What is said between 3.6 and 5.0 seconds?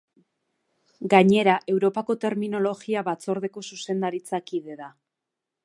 zuzendaritza kide da.